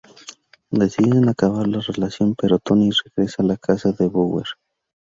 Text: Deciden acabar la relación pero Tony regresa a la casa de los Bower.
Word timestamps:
Deciden 0.71 1.29
acabar 1.29 1.67
la 1.67 1.79
relación 1.79 2.33
pero 2.33 2.57
Tony 2.57 2.89
regresa 2.89 3.43
a 3.43 3.45
la 3.45 3.57
casa 3.57 3.91
de 3.91 4.05
los 4.05 4.11
Bower. 4.13 4.45